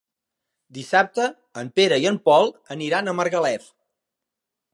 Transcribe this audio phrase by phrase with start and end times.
[0.77, 1.27] Dissabte
[1.63, 3.71] en Pere i en Pol aniran a Margalef.